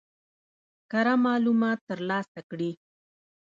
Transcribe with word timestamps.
کره 0.91 1.15
معلومات 1.25 1.79
ترلاسه 1.89 2.39
کړي. 2.49 2.71